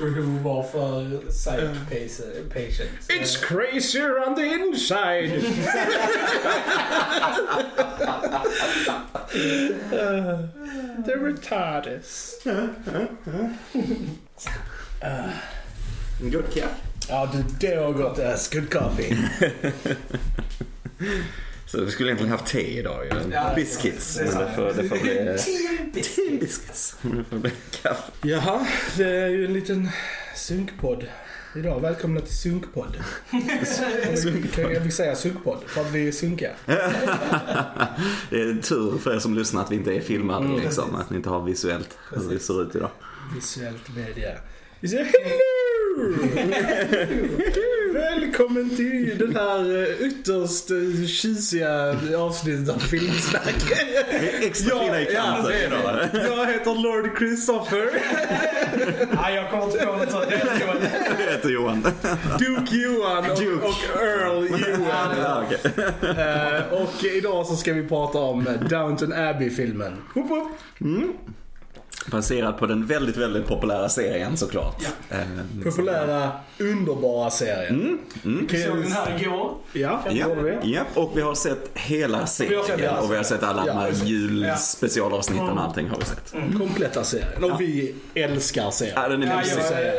[0.00, 1.88] Doctor Who var för uh, psych
[2.50, 2.90] patient.
[3.08, 5.30] It's crazier on the inside.
[9.92, 10.48] Oh,
[11.04, 12.34] the retardus.
[16.18, 16.74] God kaffe.
[17.08, 18.18] Ja, du, det har gått.
[18.18, 19.16] That's good coffee.
[21.70, 23.10] Så vi skulle egentligen haft te idag ju.
[23.32, 24.14] Ja, Biscuits.
[24.14, 25.14] det Men det får, det får bli...
[25.94, 26.40] Biscuits.
[26.40, 26.96] Biscuits.
[27.02, 27.50] Det får bli
[27.82, 28.12] kaffe.
[28.22, 29.88] Jaha, det är ju en liten
[30.36, 31.06] sunkpodd
[31.56, 31.80] idag.
[31.80, 32.96] Välkomna till sunkpodd.
[34.54, 36.50] Kan jag vill säga sunkpodd för att vi sunkiga.
[38.30, 40.84] Det är tur för er som lyssnar att vi inte är filmade Mm, liksom.
[40.90, 41.00] precis.
[41.00, 42.90] Att ni inte har visuellt hur det ser ut idag.
[43.34, 44.30] Visuellt media.
[44.80, 46.16] Vi säger hello!
[48.40, 53.54] Välkommen till den här eh, ytterst eh, tjusiga avsnittet av Filmsnack.
[54.40, 56.36] Extra Ja, fina i kanten det är idag.
[56.38, 57.90] Jag heter Lord Christopher.
[59.22, 60.26] Nej, jag kommer inte på något sånt.
[61.18, 61.82] Det heter Johan.
[62.38, 63.66] Duke Johan och, Duke.
[63.66, 65.16] och Earl Johan.
[65.22, 65.84] Ja, okej.
[66.02, 69.92] Eh, och idag så ska vi prata om Downton Abbey-filmen.
[70.14, 70.48] Woop
[72.06, 74.82] Baserad på den väldigt, väldigt populära serien såklart.
[75.10, 75.16] Eh,
[75.64, 77.98] Populära, underbara serien.
[78.24, 78.46] Mm.
[78.50, 79.54] Vi såg den här igår.
[79.72, 80.72] Ja, Ja, vi.
[80.74, 82.62] ja, och vi har sett hela serien.
[82.66, 84.04] Vi sett och vi har sett alla de Ja, här precis.
[84.08, 86.34] julspecialavsnitten och allting har vi sett.
[86.58, 87.44] Kompletta serien.
[87.44, 88.94] Och vi älskar serien.
[89.02, 89.58] Ja, den är Ja, mysig.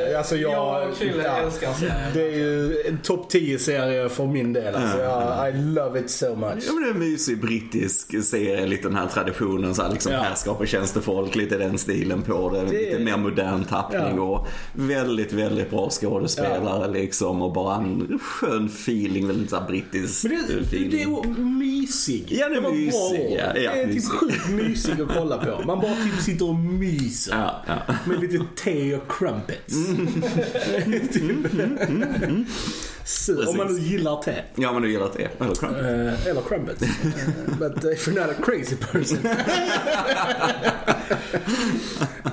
[0.09, 1.37] jag, Alltså, jag- jag och ja.
[1.37, 1.95] älskar serien.
[2.13, 4.75] Det är ju en topp 10 serie för min del.
[4.75, 6.63] Alltså, jag, I love it so much.
[6.67, 10.11] Ja men det är en mysig brittisk serie, lite den här traditionen så här, liksom
[10.11, 10.19] Ja.
[10.19, 11.90] härskap och tjänstefolk, lite den stilen
[12.25, 12.65] på det.
[12.65, 14.21] Det- Lite mer modern tappning Ja.
[14.21, 20.23] och väldigt, väldigt bra skådespelare liksom och bara en skön feeling, väldigt så här brittisk
[20.23, 20.89] Men det, feeling.
[20.91, 22.25] det är mysig.
[22.29, 23.37] Ja, det är var bra mysig, ja.
[23.37, 24.11] Ja, det är typ mysig.
[24.11, 25.61] sjukt mysig att kolla på.
[25.67, 27.35] Man bara typ sitter och myser.
[27.35, 27.93] Ja, ja.
[28.05, 29.75] Med lite te och crumpets.
[33.49, 34.33] Om man nu gillar te.
[34.55, 35.77] ja men du gillar det, eller crump.
[35.77, 36.81] Eh, eller crumpets.
[36.81, 36.87] Eh,
[37.59, 39.17] but if you're not a crazy person.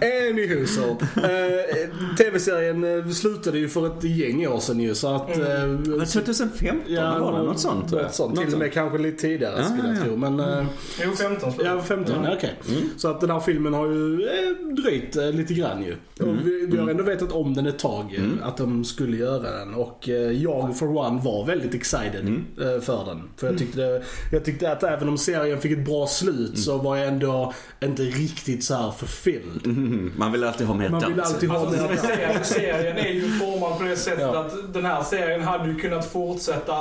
[0.00, 0.90] Anywho så.
[1.20, 5.38] Eh, TV-serien eh, slutade ju för ett gäng år sedan ju så att...
[5.38, 6.76] eh, Men 2015
[7.20, 7.90] var det något sånt.
[7.92, 8.34] Något sånt.
[8.34, 10.02] Något Till och med kanske lite tidigare Ja, skulle jag ja.
[10.04, 10.16] tro.
[10.16, 10.64] Men, eh,
[11.04, 11.66] Jo, 15 slut.
[11.66, 12.34] Ja, 15, ja.
[12.36, 12.54] okej.
[12.96, 15.92] Så att den här filmen har ju eh, dröjt eh, lite grann ju.
[16.20, 19.50] Och vi, vi har ändå vetat om den ett tag, eh, att de skulle göra
[19.58, 19.74] den.
[19.74, 22.28] Och eh, jag for one var väldigt excited
[22.60, 23.22] eh, för den.
[23.36, 24.02] För jag tyckte, det,
[24.32, 28.02] jag tyckte att även om serien fick ett bra slut så var jag ändå inte
[28.02, 29.66] riktigt så här fulfilled.
[29.66, 30.12] Mhm.
[30.16, 31.34] Man vill alltid ha mer Man vill dans.
[31.34, 34.40] alltid ha Alltså, mer serien, serien är ju formad på det sättet Ja.
[34.40, 36.74] att den här serien hade ju kunnat fortsätta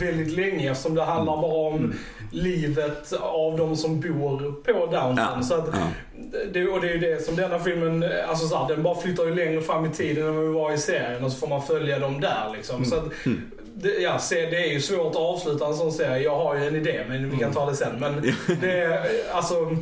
[0.00, 1.94] väldigt länge eftersom det handlar bara om
[2.30, 5.16] livet av de som bor på Downton.
[5.16, 5.66] Ja, Så att,
[6.52, 9.24] det, och det är ju det som denna filmen, alltså så här, den bara flyttar
[9.24, 11.98] ju längre fram i tiden än vi var i serien och så får man följa
[11.98, 12.84] dem där liksom.
[12.84, 13.04] Så att,
[13.74, 16.22] det, ja, se, det är ju svårt att avsluta en sån serie.
[16.22, 18.00] Jag har ju en idé men vi kan ta det sen.
[18.00, 19.76] Men det är alltså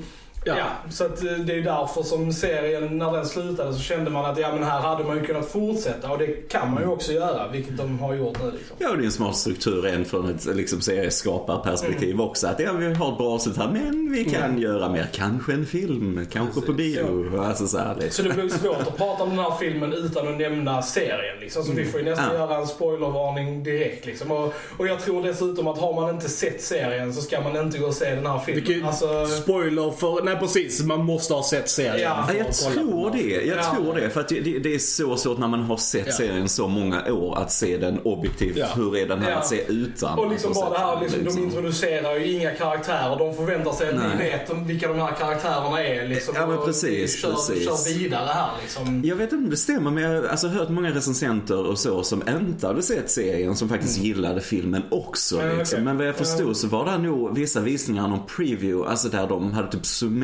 [0.47, 0.55] Ja.
[0.59, 0.65] Ja.
[0.91, 4.39] så att eh, det är därför som serien, när den slutade så kände man att
[4.39, 7.49] ja men här hade man ju kunnat fortsätta och det kan man ju också göra,
[7.49, 8.77] vilket de har gjort nu liksom.
[8.79, 12.47] Ja, och det är en smart struktur rent från ett liksom, serieskaparperspektiv också.
[12.47, 15.09] Att ja, vi har ett bra avslut här, men vi kan göra mer.
[15.13, 17.41] Kanske en film, kanske på bio.
[17.41, 18.11] Alltså, så här, det.
[18.11, 21.65] Så det blir svårt att prata om den här filmen utan att nämna serien liksom.
[21.65, 22.39] Så vi får ju nästan Ja.
[22.41, 24.31] göra en spoilervarning direkt liksom.
[24.31, 27.79] Och, och jag tror dessutom att har man inte sett serien så ska man inte
[27.79, 28.65] gå och se den här filmen.
[28.65, 30.23] Vilket Alltså, spoiler för...
[30.23, 31.99] Nej precis, man måste ha sett serien.
[32.01, 32.27] Ja.
[32.39, 33.45] jag på tror det.
[33.47, 33.75] Jag Ja.
[33.75, 34.11] tror det.
[34.11, 36.13] För att det, det, är så svårt när man har sett Ja.
[36.13, 38.57] serien så många år att se den objektivt.
[38.57, 38.67] Ja.
[38.77, 39.37] Hur är den här Ja.
[39.37, 40.19] att se utan?
[40.19, 43.19] och liksom ha bara det här, liksom, de introducerar ju inga karaktärer.
[43.19, 44.09] De förväntar sig att Nej.
[44.19, 46.35] ni vet om vilka de här karaktärerna är liksom.
[46.37, 47.65] Ja, men och precis, kör, precis.
[47.65, 49.03] kör vidare här liksom.
[49.05, 52.03] Jag vet inte om det stämmer men jag har alltså hört många recensenter och så
[52.03, 55.37] som inte hade sett serien som faktiskt gillade filmen också.
[55.37, 55.61] Ja, liksom.
[55.77, 55.85] okej.
[55.85, 56.55] Men vad jag förstod Ja.
[56.55, 60.24] så var det nog vissa visningar, någon preview, alltså där de hade typ summerat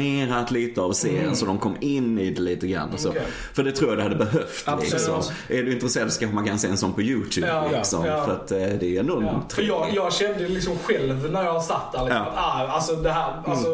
[0.50, 3.08] lite av serien så de kom in i det lite grann och så.
[3.08, 3.23] Okej.
[3.52, 4.93] För det tror jag det hade behövt Absolut.
[4.93, 5.23] liksom.
[5.49, 8.05] Är du intresserad så kanske man kan se en sån på YouTube Ja, liksom.
[8.05, 8.25] ja.
[8.25, 9.43] För att eh, det är ändå Ja.
[9.55, 12.32] För jag, jag kände liksom själv när jag satt där liksom, Ja.
[12.37, 13.69] ah, alltså det här, alltså,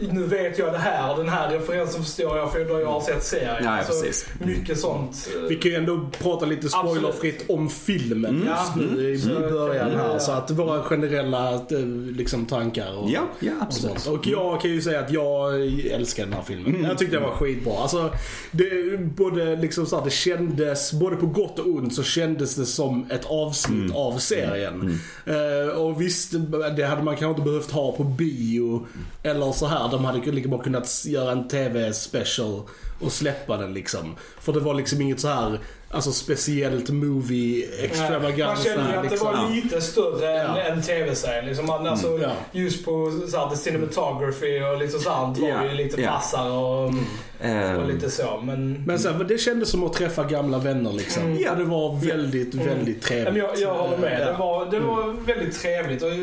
[0.00, 3.22] nu vet jag det här, den här referensen förstår jag för då jag har sett
[3.24, 3.54] serien.
[3.64, 4.24] Ja, ja, alltså.
[4.44, 5.28] Mycket sånt.
[5.36, 10.18] eh, Vi kan ju ändå prata lite spoilerfritt om filmen just nu i början här.
[10.18, 11.78] Så att våra generella eh,
[12.16, 13.98] liksom, tankar och, Ja, ja och absolut.
[14.00, 14.18] sånt.
[14.20, 15.60] Och jag kan ju säga att jag
[15.90, 16.84] älskar den här filmen.
[16.84, 17.72] Jag tyckte den var skitbra.
[17.78, 18.10] Alltså,
[18.50, 22.66] det, både liksom så här, det kändes, både på gott och ont så kändes det
[22.66, 24.98] som ett avsnitt av serien.
[25.26, 26.32] Eh, och visst,
[26.76, 28.86] det hade man kanske inte behövt ha på bio
[29.22, 29.87] eller så här.
[29.90, 32.62] De hade lika bra kunnat göra en TV-special
[33.00, 34.16] och släppa den liksom.
[34.40, 35.58] För det var liksom inget så här
[35.90, 38.46] Alltså speciellt movie extravaganza.
[38.46, 39.32] Man kände ju att liksom.
[39.32, 40.60] det var lite större Ja.
[40.60, 41.46] än, än tv-serien.
[41.46, 42.30] Liksom man, alltså, ja.
[42.52, 46.10] Just på så här, the cinematography och lite sånt var Ja, ju lite ja.
[46.10, 46.92] passar och,
[47.40, 48.40] Eh, och lite så.
[48.44, 51.22] Men, Men sen, det kändes som att träffa gamla vänner liksom.
[51.22, 51.50] Mm.
[51.50, 53.32] Och det var väldigt, väldigt trevligt.
[53.32, 54.20] men jag, jag håller med.
[54.20, 54.26] Ja.
[54.26, 56.02] Det var, det var väldigt trevligt.
[56.02, 56.14] Och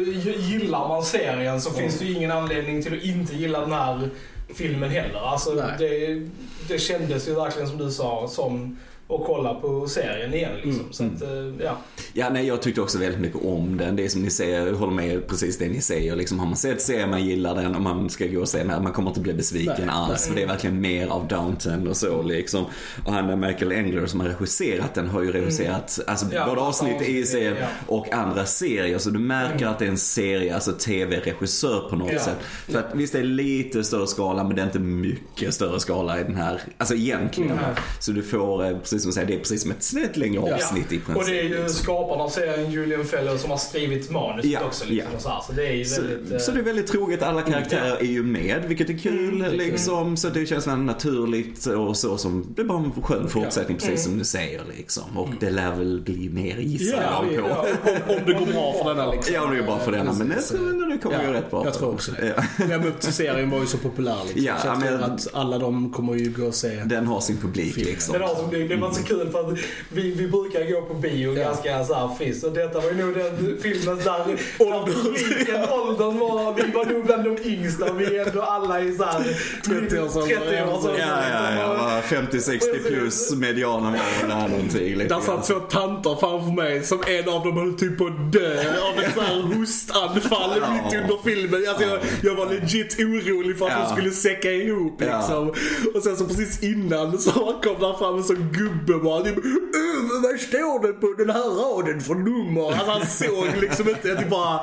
[0.42, 4.10] gillar man serien så finns det ju ingen anledning till att inte gilla den här
[4.54, 5.20] filmen heller.
[5.20, 6.22] Alltså, det,
[6.68, 8.78] det kändes ju verkligen som du sa som
[9.10, 10.52] att kolla på serien igen.
[10.64, 10.72] Liksom.
[10.82, 10.94] Mm.
[10.94, 11.78] Så att, eh, ja.
[12.14, 13.96] Ja, nej, jag tyckte också väldigt mycket om den.
[13.96, 16.16] Det är som ni säger, jag håller med precis det ni säger.
[16.16, 18.70] Liksom, har man sett serien, man gillar den och man ska gå och se den
[18.70, 20.10] här, man kommer inte bli besviken Nej, alls.
[20.10, 20.28] nej.
[20.30, 22.66] För det är verkligen mer av Downton och så liksom.
[23.06, 27.02] Och han Michael Engler som har regisserat den har ju regisserat alltså, Ja, både avsnitt
[27.02, 27.68] i serien ja.
[27.88, 28.98] och andra serier.
[28.98, 32.20] Så du märker att det är en serie, alltså tv-regissör på något Ja.
[32.20, 32.38] sätt.
[32.70, 36.20] För att visst det är lite större skala men det är inte mycket större skala
[36.20, 37.52] i den här, alltså egentligen.
[37.52, 37.66] Mm.
[38.00, 40.86] Så du får, eh, precis som säger, det är precis som ett, ett längre avsnitt
[40.86, 41.16] i princip.
[41.18, 44.86] Och det är ju skaparna av serien, Julian Fellow, som har skrivit manuset Ja, också.
[44.88, 45.20] Liksom, ja.
[45.20, 45.42] så, här.
[45.48, 46.32] så det är ju Så, väldigt...
[46.32, 49.52] eh, så det är väldigt troget, alla karaktärer är ju med, vilket är kul Mm,
[49.58, 50.18] liksom.
[50.18, 54.04] Så det känns väldigt naturligt och så som, det är bara en skön fortsättning precis
[54.04, 54.20] som Mm.
[54.20, 55.18] du säger liksom.
[55.18, 57.50] Och det lär väl bli mer gissar Ja, jag på.
[57.50, 57.66] ja,
[58.08, 59.34] om, om det går bra för denna liksom.
[59.36, 61.52] Ja, det är bra för denna, men jag tror ändå det kommer Ja, gå rätt
[61.52, 61.62] bra.
[61.66, 62.34] Jag tror också det.
[62.38, 62.44] Ja.
[62.70, 64.44] Ja, men serien var ju så populär liksom.
[64.44, 66.84] Ja, så jag men- tror att alla de kommer ju gå och se.
[66.86, 68.14] Den har sin publik liksom.
[68.14, 69.58] Det, var, det, det var så kul för att
[69.90, 73.14] vi, vi brukar gå på bio ganska så här friskt och detta var ju nog
[73.16, 74.26] den filmen där
[74.86, 78.98] publiken, åldern var, vi var nog bland de yngsta och vi är ändå alla i
[78.98, 79.20] såhär
[79.64, 80.40] 30-årsåldern.
[80.44, 81.00] 30-årsåldern.
[81.00, 82.18] Ja, ja, ja.
[82.18, 83.92] 50-60 plus medianen
[84.22, 84.96] var där någonting.
[84.96, 88.32] lite Där satt två tanter framför mig som en av dem höll typ på att
[88.32, 90.72] dö av ett sånt här hostanfall Ja.
[90.74, 91.64] mitt under filmen.
[91.70, 93.86] Alltså jag, jag var legit orolig för att Ja.
[93.88, 95.18] de skulle säcka ihop Ja.
[95.18, 95.50] liksom.
[95.96, 98.75] Och sen så precis innan så kom där fram en sån gubbe
[99.06, 99.85] bara typ "Öh,
[100.24, 102.68] Vad står det på den här raden för nummer?
[102.72, 104.08] Alltså han såg liksom inte.
[104.08, 104.58] Jag typ bara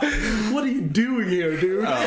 [0.52, 1.82] What are you doing here dude?
[1.82, 1.99] Ja,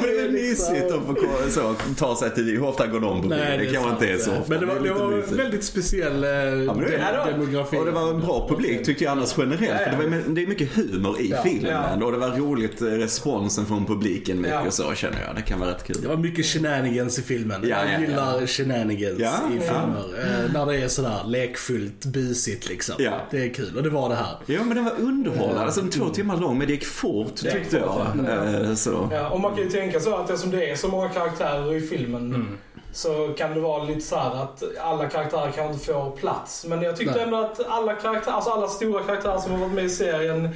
[0.00, 1.16] men det är mysigt att få
[1.50, 3.28] så, ta sig till Hur ofta går de på?
[3.28, 4.44] Nej, Det är kanske inte är så ofta.
[4.48, 7.30] Men det var, det var en väldigt speciell eh, men det det.
[7.32, 7.76] demografi.
[7.76, 9.60] Och det var en bra publik tyckte jag annars generellt.
[9.62, 9.96] Ja, ja.
[9.96, 11.70] För det, var, det är mycket humor i Ja, filmen.
[12.00, 12.04] ja.
[12.04, 14.70] Och det var roligt eh, responsen från publiken mycket Ja.
[14.70, 15.36] så känner jag.
[15.36, 15.96] Det kan vara rätt kul.
[16.02, 17.60] Det var mycket shenanigans i filmen.
[17.62, 19.62] Ja, jag ja, gillar shenanigans Ja, i ja.
[19.62, 20.04] filmer.
[20.44, 22.04] Eh, när det är sådär lekfullt,
[22.40, 22.94] busigt liksom.
[22.98, 23.12] Ja.
[23.30, 24.36] Det är kul och det var det här.
[24.46, 25.60] Ja men den var underhållande.
[25.60, 27.84] Alltså två timmar lång men det gick fort Det gick tyckte jag.
[27.86, 28.44] fort, ja.
[28.44, 29.08] Eh, Så.
[29.12, 31.80] Ja, och man kan ju tänka så att eftersom det är så många karaktärer i
[31.80, 32.58] filmen Mm.
[32.92, 36.64] så kan det vara lite så här att alla karaktärer kanske inte får plats.
[36.68, 37.22] Men jag tyckte Nej.
[37.24, 40.48] ändå att alla karaktärer, alltså alla stora karaktärer som har varit med i serien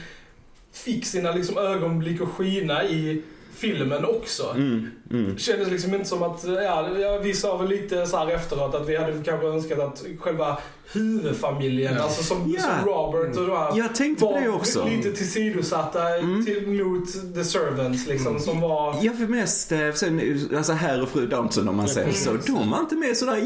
[0.72, 3.22] fick sina liksom ögonblick att skina i
[3.56, 4.50] filmen också.
[4.50, 5.38] Mm, mm.
[5.38, 8.88] Kändes liksom inte som att, ja, ja, vi sa väl lite så här efteråt att
[8.88, 10.58] vi hade kanske önskat att själva
[10.92, 12.02] huvudfamiljen, Ja.
[12.02, 12.60] alltså som, Ja.
[12.60, 14.84] som Robert och de här Jag tänkte på det var också.
[14.88, 16.44] lite tillsidosatta Mm.
[16.44, 18.96] till, mot the servants liksom som var...
[19.02, 22.70] Jag för mest, eh, sen, alltså herr och fru Downton om man säger så, de
[22.70, 23.36] var inte med sådär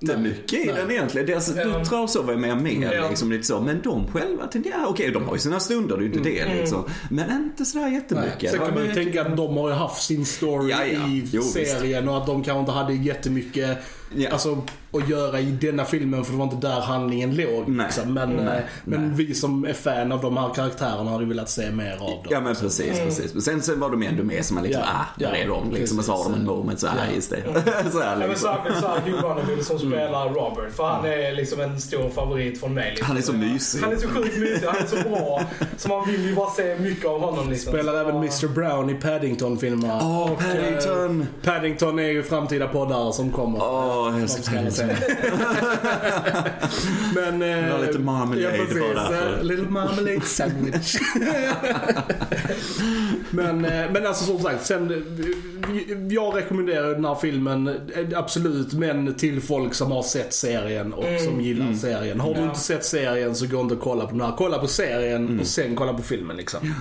[0.00, 0.74] jättemycket i Nej.
[0.74, 1.26] den egentligen.
[1.26, 1.64] Deras Ja.
[1.64, 3.08] döttrar så var med mer Ja.
[3.08, 3.60] liksom lite så.
[3.60, 6.30] Men de själva tänkte, ja okej de har ju sina stunder, det är ju inte
[6.30, 6.84] det liksom.
[7.10, 8.50] Men inte sådär jättemycket.
[8.50, 11.08] Sen kan man ju tänka att de har ju haft sin story Ja, ja.
[11.08, 11.54] i Jo, visst.
[11.78, 13.78] serien och att de kanske inte hade jättemycket
[14.14, 14.30] Ja.
[14.32, 14.58] alltså,
[14.92, 17.68] att göra i denna filmen för det var inte där handlingen låg.
[17.68, 17.86] Nej.
[17.86, 18.14] Liksom.
[18.14, 18.46] Men, Nej.
[18.58, 19.26] eh, men Nej.
[19.26, 22.18] vi som är fan av de här karaktärerna hade velat se mer av dem.
[22.30, 23.32] Ja men precis, precis.
[23.34, 24.92] Men sen, sen var de ändå med som man liksom, Ja.
[25.00, 25.98] ah, där Ja, är de liksom.
[25.98, 27.14] Och så har de en moment så här, Ja.
[27.14, 27.42] just det.
[27.92, 28.54] så här, Ja, men liksom.
[28.54, 30.72] särskilt såhär Hugh Bonneville som spelar Robert.
[30.76, 32.90] För han är liksom en stor favorit från mig.
[32.90, 33.06] Liksom.
[33.06, 33.80] Han är så mysig.
[33.80, 34.66] Han är så sjukt mysig.
[34.66, 35.42] Han är så bra.
[35.76, 37.50] Så man vill ju bara se mycket av honom.
[37.50, 37.72] Liksom.
[37.72, 38.16] Spelar Så, även.
[38.16, 39.98] Mr Brown i Paddington-filmerna.
[40.02, 41.26] Åh, Och, eh, Paddington.
[41.44, 43.58] Paddington är ju framtida poddar som kommer.
[43.96, 44.86] Åh, jag älskar se.
[47.14, 47.42] Men...
[47.42, 49.38] Eh, var lite marmalade ja, precis, bara därför.
[49.38, 50.96] eh, Little marmalade sandwich.
[53.30, 54.96] men, eh, men alltså som sagt, sen, eh,
[56.14, 57.80] jag rekommenderar den här filmen
[58.14, 62.20] absolut, men till folk som har sett serien och som gillar serien.
[62.20, 62.46] Har du Ja.
[62.46, 64.32] inte sett serien så gå inte och kolla på den här.
[64.38, 66.74] Kolla på serien och sen kolla på filmen liksom.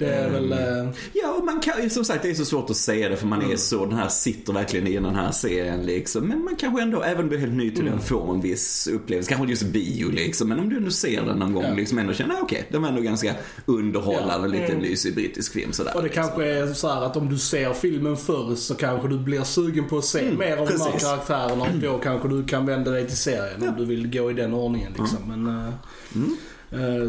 [0.00, 0.52] Det är väl...
[0.52, 3.16] eh, Ja, och man kan ju som sagt, det är så svårt att säga det
[3.16, 3.52] för man Mm.
[3.52, 6.28] är så, den här sitter verkligen i den här serien liksom.
[6.28, 7.92] Men man kanske ändå, även om du är helt ny till Mm.
[7.92, 9.28] den, får en viss upplevelse.
[9.28, 11.74] Kanske inte just bio liksom, men om du ändå ser den någon gång Ja.
[11.74, 13.34] liksom ändå känner, ah, okej, den var ändå ganska
[13.66, 15.92] underhållande, lite mysig brittisk film sådär.
[15.96, 16.22] Och det liksom.
[16.24, 19.88] kanske är så här att om du ser filmen förr så kanske du blir sugen
[19.88, 21.02] på att se mer av de här precis.
[21.08, 24.34] karaktärerna och då kanske du kan vända dig till serien om du vill gå i
[24.34, 25.18] den ordningen liksom.
[25.28, 25.72] Men, eh, eh,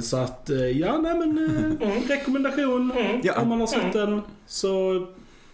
[0.01, 1.38] så att, eh, ja nej men
[1.82, 2.91] eh, rekommendation.
[3.24, 3.41] Ja.
[3.41, 5.08] om man har sett den så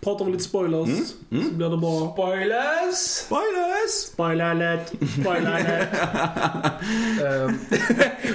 [0.03, 0.89] pratar vi lite spoilers.
[1.29, 2.11] Så blir det bra.
[2.13, 2.95] Spoilers!
[2.97, 3.91] Spoilers!
[4.13, 4.87] Spoiler alert,
[5.21, 5.87] spoiler alert.
[7.23, 7.57] Ehm,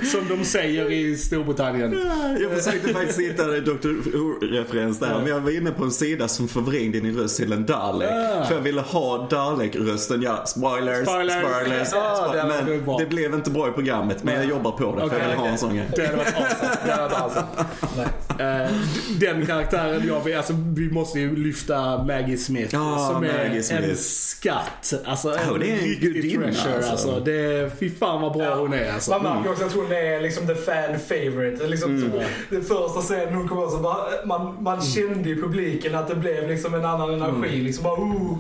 [0.13, 1.99] Som de säger i Storbritannien.
[2.41, 3.89] Jag försökte faktiskt hitta en Dr.
[3.89, 7.67] Who-referens där, men jag var inne på en sida som förvrängde din röst till en
[7.67, 8.09] Dalek.
[8.49, 11.45] För jag ville ha Dalek-rösten, ja, spoilers, Spoilers.
[11.45, 11.93] spoilers.
[11.95, 12.99] Ah, det hade men bra.
[12.99, 15.47] det blev inte bra i programmet, men jag jobbar på det, för jag vill ha
[15.47, 15.89] en sån grej.
[15.97, 16.71] Det hade varit awesome.
[16.85, 17.47] Det hade varit awesome.
[18.39, 18.71] Eh,
[19.21, 22.69] Den karaktären jag vill, alltså vi måste ju lyfta Maggie Smith.
[22.75, 23.89] Ja, som är Maggie Smith.
[23.91, 24.93] en skatt.
[25.05, 26.77] Alltså en Ja, det är en riktig treasure.
[26.77, 26.91] alltså.
[26.91, 27.21] Alltså.
[27.21, 29.11] Det är, fy fan vad bra hon är alltså.
[29.11, 31.67] Man märker också att hon är liksom the fan favorite.
[31.67, 32.11] Liksom, Mm.
[32.51, 36.15] Den första scenen hon kom upp så bara, man, man kände i publiken att det
[36.15, 37.49] blev liksom en annan energi.
[37.55, 37.65] Mm.
[37.65, 38.39] Liksom bara, oh,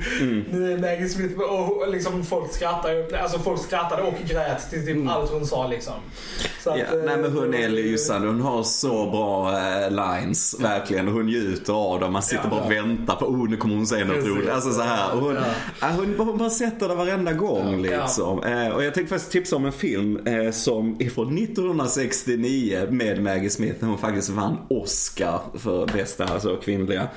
[0.51, 5.03] nu är Maggie Smith och liksom folk skrattade, alltså folk skrattade och grät till Mm.
[5.03, 5.95] typ allt hon sa liksom.
[6.67, 10.57] Att, Ja, eh, nej men hon är det- lysande, hon har så bra eh, lines
[10.61, 11.09] verkligen.
[11.09, 13.87] Hon njuter av dem, man sitter Ja, bara och väntar på, oh nu kommer hon
[13.87, 14.51] säga något roligt.
[14.51, 15.15] Alltså så här.
[15.15, 15.35] Och hon,
[15.81, 15.89] ja.
[15.97, 18.43] hon, hon bara sätter det varenda gång liksom.
[18.43, 23.23] Eh, och jag tänkte faktiskt tipsa om en film eh, som är från 1969 med
[23.23, 27.09] Maggie Smith när hon faktiskt vann Oscar för bästa, alltså kvinnliga.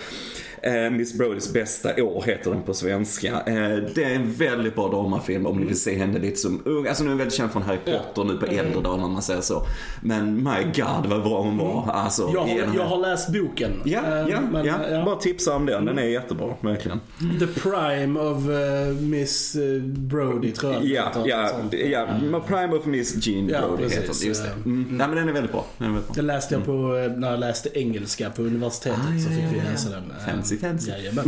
[0.61, 3.27] Eh, Miss Brodys bästa år heter den på svenska.
[3.31, 6.87] Eh, det är en väldigt bra dramafilm om ni vill se henne lite som ung.
[6.87, 9.21] Alltså nu är hon väldigt känd från Harry Potter nu på äldre dagar om man
[9.21, 9.65] säger så.
[10.01, 11.91] Men my god vad bra hon var.
[11.93, 13.71] Alltså, Jag har, jag har läst boken.
[13.85, 14.75] Ja, Eh, ja, men, ja.
[14.91, 15.05] ja.
[15.05, 15.85] Bara tipsa om den.
[15.85, 16.99] Den är jättebra, verkligen.
[17.39, 21.23] The Prime of eh, Miss Brody tror jag det Ja, heter.
[21.25, 21.73] ja, Sånt.
[21.73, 22.07] ja.
[22.47, 23.97] Prime of Miss Jean Ja, Brody precis.
[23.99, 24.27] heter den.
[24.27, 24.49] Just det.
[24.49, 24.85] Eh, Mm.
[24.97, 25.65] Nej men den är väldigt bra.
[25.77, 26.15] Den är väldigt bra.
[26.15, 26.71] Det läste jag på,
[27.17, 30.03] när jag läste engelska på universitetet så fick vi läsa den.
[30.45, 30.91] Fancy, fancy.
[30.91, 31.25] Jajamän.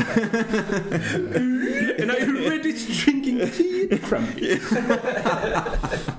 [1.99, 3.87] And are you ready to drinking tea?
[3.97, 4.59] Crumpy.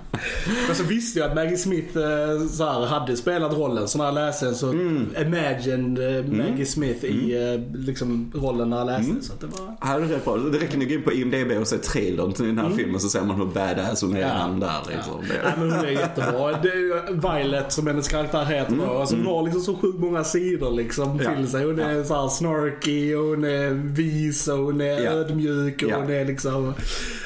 [0.67, 4.05] Men så visste jag att Maggie Smith eh, så här, hade spelat rollen, så när
[4.05, 4.73] jag läste den så
[5.21, 9.14] imagined eh, Maggie Smith i eh, liksom, rollen när jag läste.
[9.26, 9.76] Så att det var...
[9.81, 10.37] Ja, det bra.
[10.37, 13.23] Det räcker gå in på IMDB och se trailern till den här filmen så ser
[13.23, 14.26] man hur badass hon är Ja.
[14.26, 15.14] redan där liksom.
[15.28, 15.35] Ja.
[15.45, 16.52] Nej, men hon är jättebra.
[16.62, 18.85] Det är Violet som hennes karaktär heter då.
[18.99, 21.35] Alltså, Hon har liksom så sjukt många sidor liksom Ja.
[21.35, 21.64] till sig.
[21.64, 25.11] Hon är så här snarky och hon är vis och hon är Ja.
[25.11, 25.97] ödmjuk och Ja.
[25.97, 26.75] hon är liksom...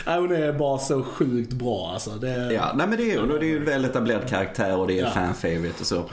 [0.06, 2.10] Nej, hon är bara så sjukt bra alltså.
[2.10, 2.52] Det...
[2.52, 4.86] Ja, nej men det är hon och det är ju en väl etablerad karaktär och
[4.86, 5.10] det är Ja.
[5.10, 6.04] fan favorite och så.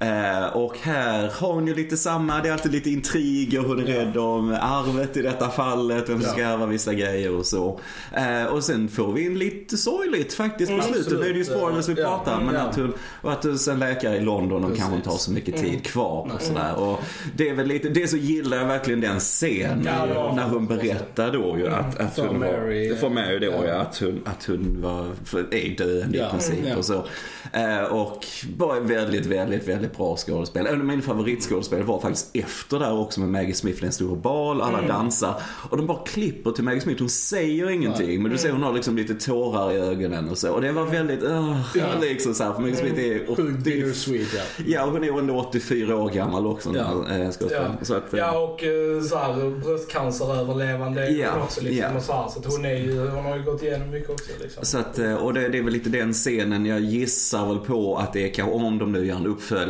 [0.00, 3.84] Eh, och här har hon ju lite samma, det är alltid lite intriger, hon är
[3.84, 7.80] rädd om arvet i detta fallet, vem som ska ärva vissa grejer och så.
[8.12, 11.38] Eh, och sen får vi in lite sorgligt faktiskt på Mm, slutet, nu är det
[11.38, 12.60] ju spoilers vi Ja, pratar men ja.
[12.60, 14.78] att hon, och att hon sen läkare i London och Precis.
[14.82, 15.80] kanske inte har så mycket tid Mm.
[15.80, 16.74] kvar och sådär.
[16.78, 17.00] Och
[17.36, 20.66] det är väl lite, det så gillar jag verkligen den scenen Ja, det när hon
[20.66, 23.74] berättar då ju att, att hon Mary, var, för Mary då ja.
[23.74, 25.06] att hon, att hon var,
[25.50, 26.76] är döende i princip ja.
[26.76, 27.04] och så.
[27.52, 30.66] Eh, och bara väldigt, väldigt, väldigt bra skådespel.
[30.66, 34.16] En av mina favoritskådespelare var faktiskt efter där också med Maggie Smith i en stor
[34.16, 34.88] bal, alla Mm.
[34.90, 35.34] dansar.
[35.70, 38.72] Och de bara klipper till Maggie Smith, hon säger ingenting men du ser hon har
[38.72, 40.52] liksom lite tårar i ögonen och så.
[40.52, 41.84] Och det var väldigt, uh, Ja.
[42.00, 44.64] liksom så här, för Maggie Smith är Sjukt bittersweet ja.
[44.66, 46.74] Ja, hon är ändå 84 år gammal också.
[46.76, 47.06] Ja.
[47.10, 47.30] Äh.
[47.50, 47.74] Ja.
[47.82, 51.60] så att, eh, ja, och eh, så här, bröstcanceröverlevande hon också.
[51.60, 51.96] Liksom, ja.
[51.96, 54.30] och så, här, så att hon, är ju, hon har ju gått igenom mycket också.
[54.42, 54.64] Liksom.
[54.64, 58.12] Så att, och det, det är väl lite den scenen jag gissar väl på att
[58.12, 59.26] det är kanske om de nu gör en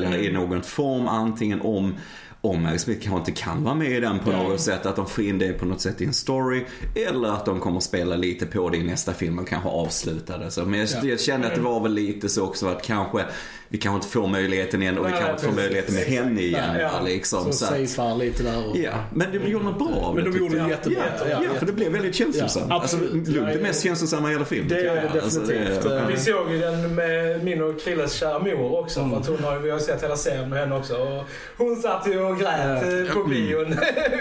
[0.08, 1.08] uppföljare i någon form.
[1.08, 1.94] Antingen om
[2.40, 5.06] om Mary Smith kanske inte kan vara med i den på något sätt, att de
[5.06, 6.64] får in det på något sätt i en story.
[6.94, 10.50] Eller att de kommer spela lite på det i nästa film och kanske avsluta det.
[10.50, 11.08] Så, men jag, Ja.
[11.08, 13.24] jag kände att det var väl lite så också att kanske
[13.74, 16.40] vi kanske inte får möjligheten igen och vi Nej, kanske inte får möjligheten med henne
[16.40, 16.64] igen.
[16.72, 17.00] Nej, ja.
[17.04, 18.68] liksom, Så safear lite där.
[18.70, 18.76] Och...
[18.76, 21.02] Ja, men de gjorde något bra av Men de det, gjorde det jättebra.
[21.20, 22.66] Ja, Ja, ja, för det blev väldigt känslosamt.
[22.68, 23.28] Ja, alltså, absolut.
[23.28, 24.68] Lugnt är Ja, mest känslosamma i hela filmen.
[24.68, 25.82] Det är det Alltså, definitivt.
[25.82, 29.00] det- Eh, Vi såg ju den med min och Krilles kära mor också.
[29.00, 29.10] Mm.
[29.10, 30.94] För att hon har, vi har sett hela serien med henne också.
[30.96, 31.24] Och
[31.56, 32.98] hon satt ju och grät Ja.
[33.00, 33.60] eh, på bion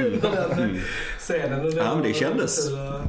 [0.05, 0.81] under den eh,
[1.19, 1.65] scenen.
[1.65, 2.67] Och Ja, men det kändes.
[2.67, 3.01] kul, eh.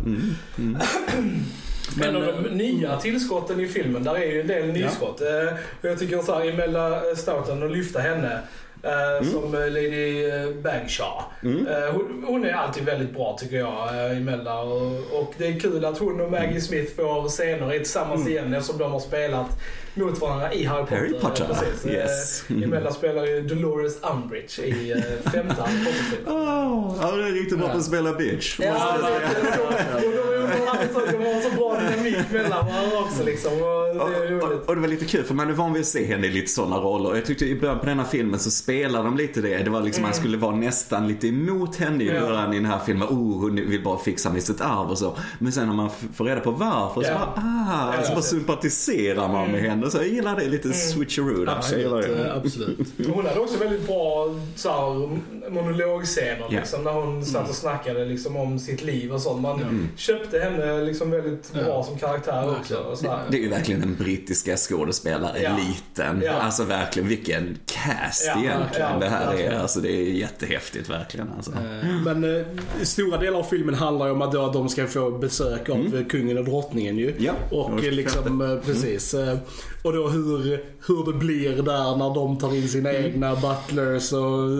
[0.58, 0.78] Mm,
[1.96, 2.08] mm.
[2.08, 5.20] En av Men, de nya tillskotten i filmen, där är ju en del nyskott.
[5.20, 8.38] Eh, och jag tycker så här, Imelda Staunton, att lyfta henne
[8.82, 11.22] eh, som eh, Lady eh, Bagshaw.
[11.42, 11.66] Mm.
[11.66, 14.58] Eh, hon, hon är alltid väldigt bra tycker jag, eh, Imelda.
[14.58, 18.78] Och, och det är kul att hon och Maggie Smith får scener tillsammans igen eftersom
[18.78, 19.60] de har spelat
[19.94, 20.96] mot varandra i Harry Potter.
[20.96, 21.86] Harry Potter, Precis.
[21.86, 22.44] yes.
[22.50, 26.32] Imelda spelar ju Dolores Umbridge i eh, femte Harry Potter-filmen.
[26.42, 28.58] Åh, ja, det är riktigt bra på att spela bitch.
[28.60, 28.74] Ja, de,
[30.94, 33.52] så, har så bra dynamik mellan varandra också liksom.
[33.52, 35.86] Och det Och, och, och det var lite kul för man är van vid att
[35.86, 37.14] se henne i lite sådana roller.
[37.14, 39.58] Jag tyckte i början på den här filmen så spelar de lite det.
[39.58, 42.22] Det var liksom, man skulle vara nästan lite emot henne i Mm.
[42.22, 42.28] Ja.
[42.28, 43.08] början i den här filmen.
[43.08, 45.16] Oh, hon vill bara fixa med sitt arv och så.
[45.38, 47.18] Men sen när man får reda på varför så Ja.
[47.18, 49.83] bara, ah, Ja, så bara sympatiserar man med henne.
[49.84, 49.98] Ändå så.
[49.98, 51.58] Jag gillar det lite switcheroo där.
[51.70, 52.16] Jag gillar Absolut.
[52.18, 52.24] det.
[52.28, 52.78] eh, absolut.
[53.14, 56.58] Hon hade också väldigt bra så här, monologscener Ja.
[56.58, 59.42] liksom, när hon satt och snackade liksom, om sitt liv och sånt.
[59.42, 59.88] Man Mm.
[59.96, 61.84] köpte henne liksom, väldigt bra Ja.
[61.84, 62.76] som karaktär också.
[62.76, 63.20] Och så här.
[63.30, 66.22] Det är ju verkligen den brittiska skådespelareliten.
[66.24, 66.32] Ja.
[66.32, 69.58] Alltså verkligen, vilken cast Ja, egentligen ja, det här är.
[69.58, 71.30] Alltså det är jättehäftigt verkligen.
[71.36, 71.50] Alltså.
[71.52, 72.46] Eh, Men eh,
[72.82, 76.04] stora delar av filmen handlar ju om att då de ska få besök av eh,
[76.08, 77.10] kungen och drottningen ju.
[77.10, 77.24] Mm.
[77.24, 79.14] Ja, Och det liksom, eh, precis.
[79.14, 79.38] eh,
[79.84, 83.04] Och då hur, hur det blir där när de tar in sina Mm.
[83.04, 84.50] egna butlers och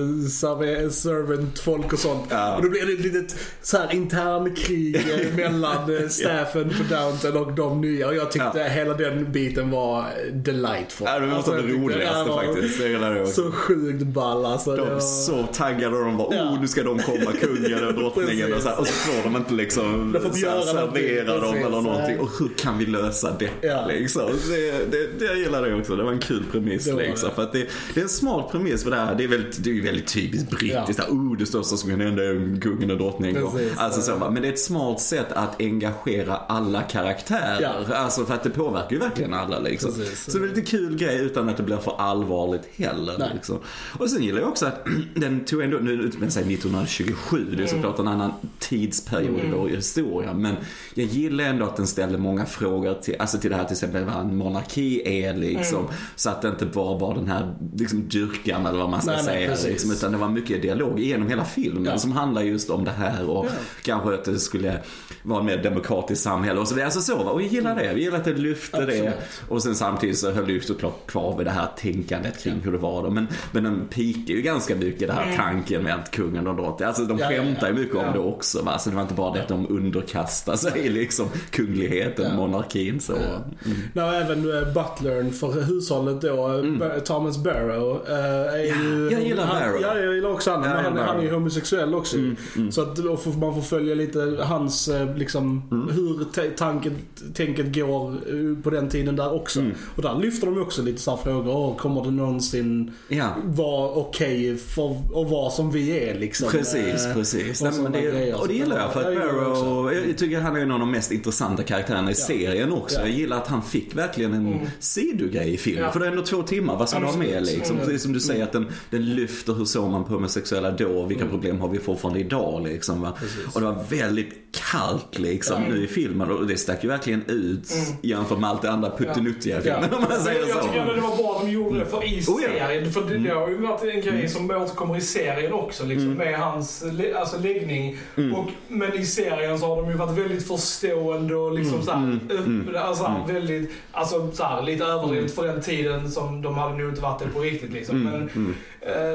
[0.92, 2.22] servant-folk och sånt.
[2.30, 2.56] Ja.
[2.56, 7.36] Och då blir det ett litet så här internkrig eh, mellan eh, staffen på Downton
[7.36, 8.06] och de nya.
[8.08, 8.64] Och jag tyckte Ja.
[8.64, 11.06] hela den biten var delightful.
[11.10, 12.78] Ja, det var Alltså, det roligaste det var faktiskt.
[12.78, 13.42] Det också.
[13.42, 14.70] Så sjukt ball alltså.
[14.70, 16.42] Det De var- så taggade och de bara, Ja.
[16.42, 19.36] oh nu ska de komma, kungen och drottningen och så, här, och så får de
[19.36, 22.18] inte liksom De får så här, servera dem eller någonting.
[22.18, 23.86] Och hur kan vi lösa Ja.
[23.88, 24.30] liksom?
[24.48, 27.28] Det, det, det jag gillar det också, det var en kul premiss Det var liksom.
[27.28, 27.34] det.
[27.34, 29.78] För att det, det är en smart premiss för det här, det är väldigt, det
[29.78, 31.02] är väldigt typiskt brittiskt.
[31.08, 31.14] Ja.
[31.14, 33.50] Oh det största som kan hända är kungen och drottningen.
[33.52, 33.78] Precis.
[33.78, 34.30] Alltså så, va.
[34.30, 37.84] men det är ett smart sätt att engagera alla karaktärer.
[37.88, 37.94] Ja.
[37.94, 39.92] Alltså för att det påverkar ju verkligen alla liksom.
[39.92, 40.32] Precis.
[40.32, 43.30] Så det är lite kul grej utan att det blir för allvarligt heller.
[43.34, 43.58] Liksom.
[43.98, 47.66] Och sen gillar jag också att den tog ändå, nu utspelar sig 1927, det är
[47.66, 50.34] såklart en annan tidsperiod i vår historia.
[50.34, 50.56] Men
[50.94, 54.04] jag gillar ändå att den ställer många frågor till, alltså till det här till exempel
[54.04, 55.88] vad en monarki är liksom.
[56.16, 59.22] Så att det inte bara var den här liksom, dyrkan eller vad man ska Nej,
[59.26, 59.48] nej, säga.
[59.50, 59.68] precis.
[59.68, 61.98] liksom, utan det var mycket dialog genom hela filmen Ja.
[61.98, 63.46] som handlar just om det här och
[63.82, 64.78] kanske att det skulle
[65.22, 66.86] vara ett mer demokratiskt samhälle och så vidare.
[66.86, 67.84] Alltså så, och jag gillar det.
[67.84, 69.12] Jag gillar att det lyfte det.
[69.48, 72.72] Och sen samtidigt så höll det ju såklart kvar vid det här tänkandet kring hur
[72.72, 73.10] det var då.
[73.10, 76.88] Men, men den pikar ju ganska mycket det här tanken med att kungen och drottningen,
[76.88, 77.32] alltså de Mm.
[77.32, 78.12] Ja, ja, skämtar ju mycket om ja.
[78.12, 78.78] det också va.
[78.78, 82.36] Så det var inte bara det att de underkastar sig liksom kungligheten, Ja.
[82.36, 83.12] monarkin så.
[83.12, 83.78] Mm.
[83.92, 86.82] Nej, även uh, butlern för hushållet då, mm.
[87.04, 88.00] Thomas Barrow.
[88.08, 88.14] Uh,
[88.54, 89.80] är ju, jag gillar han, Barrow.
[89.82, 90.68] Ja, jag gillar också honom.
[90.70, 92.16] Ja, han, han är ju homosexuell också.
[92.16, 95.88] Mm, Så att då får man får följa lite hans, eh, liksom, Mm.
[95.94, 96.26] hur
[96.56, 96.92] tanken,
[97.34, 99.60] tänket går eh, på den tiden där också.
[99.60, 99.72] Mm.
[99.96, 101.74] Och där lyfter de också lite så frågor.
[101.78, 103.28] Kommer det någonsin Ja.
[103.44, 106.48] vara okej för att vara som vi är liksom?
[106.50, 107.62] Precis, Eh, precis.
[107.62, 108.40] och Nej, men det, grejer.
[108.40, 109.22] och det gillar jag för att Jag.
[109.22, 112.96] Barrow, jag tycker han är en av de mest intressanta karaktärerna i serien också.
[112.96, 113.06] Ja.
[113.06, 115.84] Jag gillar att han fick verkligen en sidogrej i filmen.
[115.84, 115.92] Ja.
[115.92, 117.76] För det är ändå två timmar, vad ska du ha med liksom?
[117.76, 117.86] Mm.
[117.86, 121.26] Precis som du säger att den, den lyfter hur såg man på homosexuella då, vilka
[121.26, 123.12] problem har vi fortfarande idag liksom va?
[123.54, 124.34] Och det var väldigt
[124.70, 128.70] kallt liksom nu i filmen och det stack ju verkligen ut jämfört med allt det
[128.70, 130.62] andra puttinuttiga i filmen om man säger Jag, jag så.
[130.62, 132.92] tycker ändå det var bra de gjorde det för i Oh, serien.
[132.92, 135.84] För det, det har ju varit en grej som återkommer i serien också.
[135.84, 136.84] Liksom, Med hans
[137.16, 137.98] alltså, läggning.
[138.36, 142.18] Och, men i serien så har de ju varit väldigt förstående och liksom så här,
[142.30, 142.80] öppna.
[142.80, 147.00] Alltså, väldigt, alltså så här, lite överdrivet för den tiden som de hade nog inte
[147.02, 147.72] varit det på riktigt.
[147.72, 148.02] Liksom.
[148.02, 148.28] Men, eh,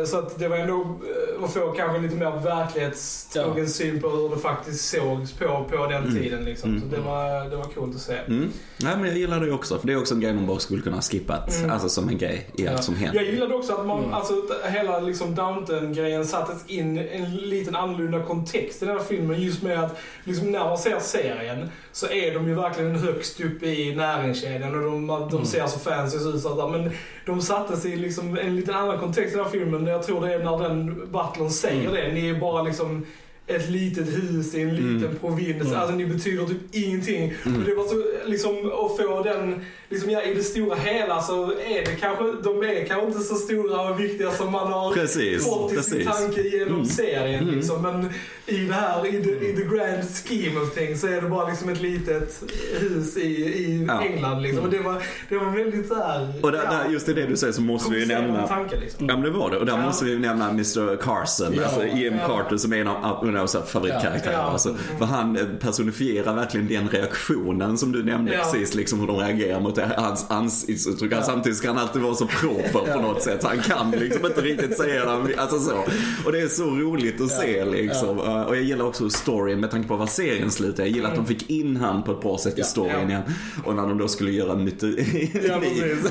[0.05, 4.29] så att det var ändå eh, att få kanske lite mer verklighetstrogen syn på hur
[4.29, 6.45] det faktiskt sågs på, på den tiden.
[6.45, 6.79] Liksom.
[6.79, 8.17] Så det var, det var coolt att se.
[8.17, 8.51] Mm.
[8.77, 10.81] Nej men jag gillar det också, för det är också en grej de bara skulle
[10.81, 11.63] kunna ha skippat.
[11.69, 13.21] Alltså som en grej i allt som händer.
[13.21, 17.75] Jag gillade också att man, alltså, att hela liksom Downton-grejen sattes in i en liten
[17.75, 19.41] annorlunda kontext i den här filmen.
[19.41, 23.63] Just med att liksom, när man ser serien så är de ju verkligen högst upp
[23.63, 26.41] i näringskedjan och de, de ser så fancy ut.
[26.41, 26.91] Så att, men
[27.25, 29.58] de sattes i liksom en liten annan kontext i den här filmen.
[29.87, 32.13] Jag tror det är när den butlern säger det.
[32.13, 33.05] Ni är bara liksom
[33.49, 35.73] ett litet hus i en liten provins.
[35.73, 37.33] Alltså ni betyder typ ingenting.
[37.45, 41.43] Och det var så liksom att få den, liksom ja, i det stora hela så
[41.51, 45.45] är det kanske, de är kanske inte så stora och viktiga som man har Precis,
[45.45, 46.19] fått i sin precis.
[46.19, 47.81] tanke genom serien liksom.
[47.81, 48.09] Men
[48.45, 51.49] i det här, i the, i the grand scheme of things så är det bara
[51.49, 52.43] liksom ett litet
[52.79, 54.01] hus i, i Ja.
[54.03, 54.63] England liksom.
[54.63, 56.33] Och det var, det var väldigt såhär...
[56.41, 59.07] Och där, där, just i det du säger så måste vi ju nämna tanke liksom.
[59.09, 59.57] Ja men det var det.
[59.57, 59.85] Och där Ja.
[59.85, 62.27] måste vi nämna Mr Carson, Ja, alltså Jim ja.
[62.27, 63.05] Carter som är en av
[63.39, 64.33] mina så favoritkaraktärer.
[64.33, 64.51] Ja, ja.
[64.51, 68.43] Alltså, för han eh, personifierar verkligen den reaktionen som du nämnde Ja.
[68.43, 71.11] precis, liksom hur de reagerar mot det, hans ansiktsuttryck.
[71.13, 71.21] Ja.
[71.23, 73.43] Samtidigt ska han alltid vara så proper på något sätt.
[73.43, 75.37] Han kan liksom inte riktigt säga det.
[75.37, 75.83] Alltså så.
[76.25, 78.19] Och det är så roligt att se liksom.
[78.19, 80.83] Uh, Och jag gillar också storyn med tanke på vad serien slutar.
[80.83, 83.07] Jag gillar att de fick in han på ett bra sätt i storyn Ja.
[83.09, 83.21] igen.
[83.65, 85.57] Och när de då skulle göra myteri Ja,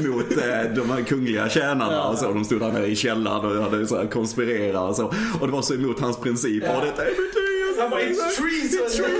[0.09, 2.09] mot eh, de här kungliga tjänarna Ja.
[2.09, 2.33] och så.
[2.33, 5.13] De stod där nere i källaren och hade så konspirerat och så.
[5.41, 6.77] Och det var så emot hans principer.
[6.77, 7.11] Och detta är.
[7.81, 9.05] Han bara, "It's treason!"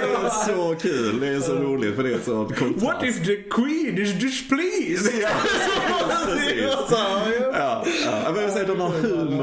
[0.00, 1.20] Det är så kul.
[1.20, 2.82] Det är så roligt för det är så kontrast.
[2.84, 5.12] What if the queen is displeased?
[5.22, 5.28] Ja,
[6.26, 6.64] precis.
[6.90, 7.26] Ja.
[7.52, 8.12] Ja, ja.
[8.24, 9.35] Jag vill säga de har humor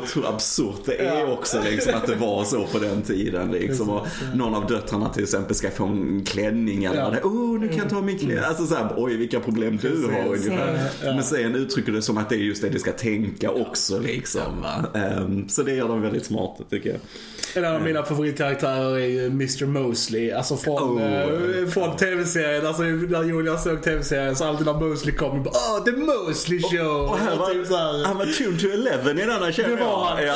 [0.00, 1.26] bort hur absurt det är Ja.
[1.32, 3.90] också liksom att det var så på den tiden liksom.
[3.90, 7.28] Och någon av döttrarna till exempel ska få en klänning eller Ja.
[7.28, 8.38] Oh, nu kan jag ta min klänning.
[8.38, 10.78] Alltså såhär, oj vilka problem du Precis, har ungefär.
[11.04, 11.14] ja.
[11.14, 14.66] Men sen uttrycker det som att det är just det du ska tänka också liksom.
[14.94, 16.98] Ehm, så det gör de väldigt smart tycker jag.
[17.64, 20.30] En av mina favoritkaraktärer är ju Mr Mosley.
[20.32, 21.02] Alltså från, Oh.
[21.62, 22.66] eh, från tv-serien.
[22.66, 27.08] Alltså när Julia såg tv-serien så alltid när Mosley kom, bara Åh, the Mosley show!
[27.10, 29.76] Och här var, typ så här, han var tuned to 11 i denna känner Det
[29.86, 30.24] var han.
[30.26, 30.34] Ja.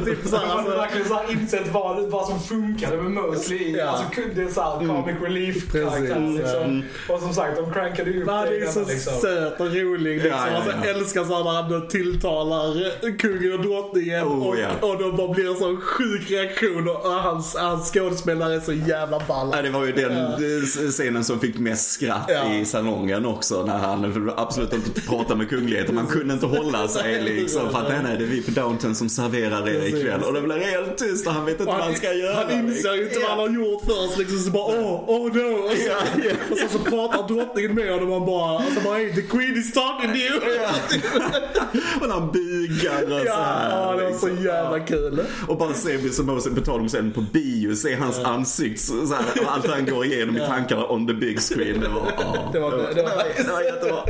[0.04, 3.76] typ så här, Man alltså, verkligen så här insett vad, vad som funkade med Mosley.
[3.76, 3.84] Ja.
[3.88, 6.82] Alltså, det är så här comic relief karaktär liksom.
[7.08, 9.12] Och som sagt, de crankade ju upp Han det är så liksom.
[9.20, 10.30] söt och rolig liksom.
[10.30, 10.90] Ja, ja, Alltså, ja.
[10.90, 14.68] älskar så här när han tilltalar kungen och drottningen Oh, och, ja.
[14.88, 19.22] och de bara blir en sån sjuk reaktion och hans, hans skådespelare är så jävla
[19.28, 19.50] ball.
[19.52, 20.24] Ja, det var ju den Ja.
[20.32, 22.54] eh, scenen som fick mest skratt Ja.
[22.54, 23.62] i salongen också.
[23.66, 25.92] När han absolut inte pratade med kungligheter.
[25.92, 27.70] Man kunde inte hålla sig liksom.
[27.70, 30.22] För att nej, nej, det är vi på Downton som serverar er ikväll.
[30.22, 32.34] Och det blir helt tyst och han vet inte vad han ska göra.
[32.34, 34.38] han inser ju inte vad han har gjort först liksom.
[34.38, 35.64] Så bara åh, oh, no.
[35.64, 36.30] Och så, Ja, ja.
[36.50, 39.22] och så, så pratar drottningen med honom och man bara, och så bara hey, the
[39.22, 40.40] queen is talking to you.
[40.62, 40.70] Ja.
[42.00, 43.96] och han bugar och så Ja, här.
[43.96, 44.44] det var så liksom.
[44.44, 45.22] jävla kul.
[45.48, 49.14] Och bara se Mr Moses, på tal om sen på bio, se hans ansikte så
[49.14, 51.80] här, allt han går igenom i tankarna on the big screen.
[51.80, 54.04] Det var, ja, Det var- det var- det var, det var jättebra.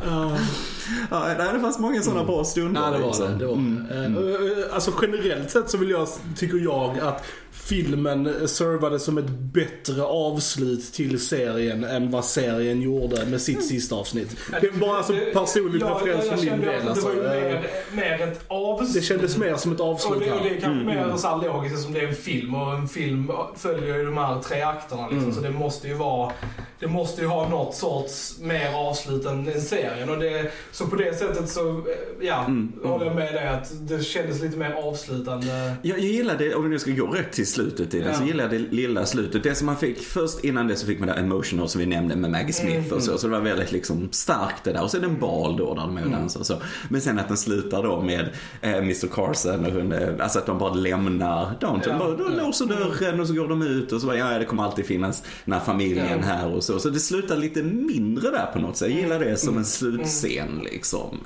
[1.10, 2.80] Ja, det fanns många sådana bra stunder.
[2.80, 3.26] Ja, det var liksom.
[3.26, 3.34] det.
[3.38, 4.14] det, var Mm.
[4.14, 4.64] det.
[4.66, 10.02] Eh, Alltså generellt sett så vill jag, tycker jag att filmen servade som ett bättre
[10.02, 14.36] avslut till serien än vad serien gjorde med sitt sista avsnitt.
[14.60, 16.88] Det är bara alltså personlig preferens för min del.
[16.88, 17.08] Alltså.
[17.08, 17.60] Det var ju Eh,
[17.92, 18.94] mer, mer ett avslut.
[18.94, 21.36] Det kändes mer som ett Och avslut det, och det är kanske mer så här
[21.36, 25.02] logiskt som det är en film och en film följer ju de här tre akterna
[25.02, 25.34] liksom, Mm.
[25.34, 26.32] så det måste ju vara
[26.80, 30.08] det måste ju ha något sorts mer avslut än, än serien.
[30.10, 31.84] Och det, så på det sättet så, eh,
[32.20, 35.46] ja, Mm, håller jag med dig att det kändes lite mer avslutande.
[35.82, 38.14] Jag, jag gillade, om vi nu ska gå rätt till slutet i den, Ja.
[38.14, 39.42] så gillade jag det lilla slutet.
[39.42, 42.16] Det som man fick, först innan det så fick man det emotional som vi nämnde
[42.16, 43.18] med Maggie Smith och så.
[43.18, 44.82] Så det var väldigt liksom starkt det där.
[44.82, 46.54] Och så är det en bal då där de är och dansar och så.
[46.88, 48.28] Men sen att den slutar då med
[48.60, 51.92] eh, Mr Carson och hon, eh, alltså att de bara lämnar Downton.
[51.92, 51.98] Ja.
[51.98, 54.62] Bara, de låser dörren och så går de ut och så bara, ja det kommer
[54.62, 56.26] alltid finnas den här familjen Ja.
[56.26, 56.78] här och så.
[56.78, 58.90] Så det slutar lite mindre där på något sätt.
[58.90, 61.18] Jag gillar det som en slutscen liksom.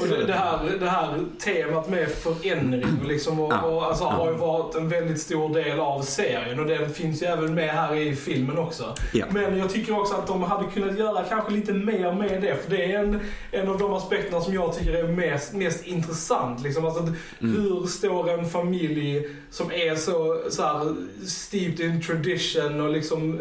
[0.00, 3.62] Och det, det, här, det här temat med förändring liksom, och, Ja.
[3.62, 4.10] och, alltså, Ja.
[4.10, 7.70] har ju varit en väldigt stor del av serien och den finns ju även med
[7.70, 8.94] här i filmen också.
[9.12, 9.26] Ja.
[9.30, 12.56] Men jag tycker också att de hade kunnat göra kanske lite mer med det.
[12.64, 16.62] För det är en, en av de aspekterna som jag tycker är mest, mest intressant.
[16.62, 16.84] Liksom.
[16.84, 17.06] Alltså,
[17.40, 17.56] Mm.
[17.56, 20.94] Hur står en familj som är så, så här,
[21.26, 23.40] steeped in tradition och liksom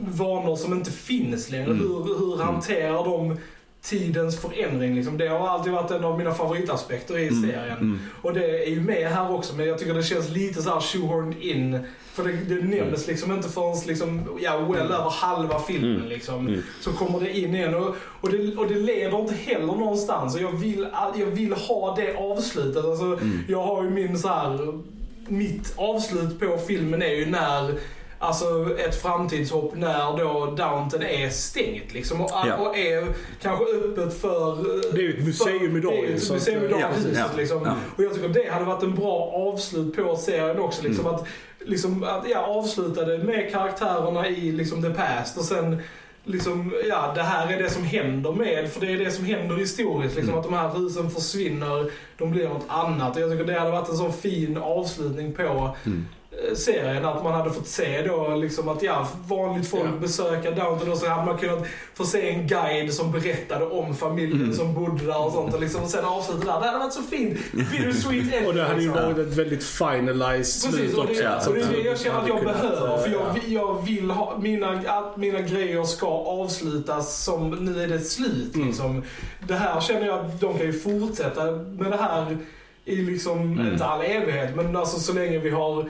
[0.00, 1.70] vanor som inte finns längre.
[1.70, 1.78] Mm.
[1.78, 3.36] Hur, hur hanterar de
[3.82, 4.94] tidens förändring?
[4.94, 5.18] Liksom?
[5.18, 7.42] Det har alltid varit en av mina favoritaspekter i Mm.
[7.42, 7.76] serien.
[7.78, 7.98] Mm.
[8.22, 10.80] Och det är ju med här också, men jag tycker det känns lite så här
[10.80, 11.78] shoehorned in.
[12.12, 16.08] För det, det nämns liksom inte förrän liksom, ja, well över halva filmen Mm.
[16.08, 16.46] liksom.
[16.48, 16.62] Mm.
[16.80, 20.34] Så kommer det in igen och, och, det, och det leder inte heller någonstans.
[20.36, 20.86] Och jag vill,
[21.18, 22.84] jag vill ha det avslutet.
[22.84, 23.38] Alltså, Mm.
[23.48, 24.80] Jag har ju min så här,
[25.28, 27.74] mitt avslut på filmen är ju när
[28.22, 32.56] Alltså ett framtidshopp när då Downton är stängt liksom och, Ja.
[32.56, 33.06] och är
[33.42, 34.56] kanske öppet för...
[34.92, 37.18] Det är ju ett museum idag Det är ett att, museum idag ja, precis.
[37.18, 37.62] ja, liksom.
[37.64, 37.74] ja.
[37.96, 40.82] Och jag tycker det hade varit en bra avslut på serien också.
[40.82, 41.14] Liksom, Mm.
[41.14, 41.26] att,
[41.64, 45.82] liksom, att ja, avsluta det med karaktärerna i liksom, the past och sen
[46.24, 49.56] liksom, ja, det här är det som händer med, för det är det som händer
[49.56, 50.16] historiskt.
[50.16, 50.38] Liksom, Mm.
[50.40, 53.16] Att de här husen försvinner, de blir något annat.
[53.16, 56.06] Och jag tycker det hade varit en sån fin avslutning på Mm.
[56.48, 57.04] Eh, serien.
[57.04, 60.00] Att man hade fått se då liksom att ja, vanligt folk Ja.
[60.00, 64.40] besöka Downton och så hade man kunnat få se en guide som berättade om familjen
[64.42, 64.54] Mm.
[64.54, 65.54] som bodde där och sånt.
[65.54, 66.60] Och liksom, och sen avsluta där.
[66.60, 67.38] Det hade varit så fint.
[67.52, 68.46] Bittersweet ending.
[68.46, 71.22] Och det hade ju varit ett väldigt finalized slut Precis, också.
[71.22, 71.48] ja.
[71.48, 72.98] och det är det jag känner att jag behöver.
[72.98, 78.00] För jag, jag vill ha, mina, att mina grejer ska avslutas som nu är det
[78.00, 78.54] slut.
[78.54, 78.66] Mm.
[78.66, 79.02] Liksom.
[79.48, 82.38] Det här känner jag att de kan ju fortsätta med det här
[82.84, 83.72] i liksom, Mm.
[83.72, 85.88] inte all evighet, men alltså så länge vi har